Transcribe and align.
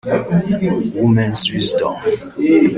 Women’s 1.03 1.41
Wisdom 1.53 1.95